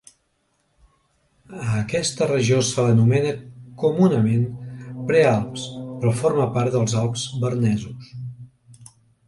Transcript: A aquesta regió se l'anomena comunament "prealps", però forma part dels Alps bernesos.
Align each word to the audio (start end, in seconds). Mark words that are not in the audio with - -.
A 1.63 1.65
aquesta 1.81 2.29
regió 2.31 2.61
se 2.69 2.85
l'anomena 2.85 3.35
comunament 3.85 4.49
"prealps", 5.13 5.69
però 6.01 6.17
forma 6.25 6.51
part 6.59 6.77
dels 6.79 6.99
Alps 7.05 7.29
bernesos. 7.47 8.13